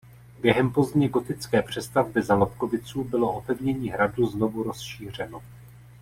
Během 0.39 0.71
pozdně 0.73 1.09
gotické 1.09 1.61
přestavby 1.61 2.21
za 2.23 2.35
Lobkoviců 2.35 3.03
bylo 3.03 3.31
opevnění 3.33 3.89
hradu 3.89 4.25
znovu 4.27 4.63
rozšířeno. 4.63 5.41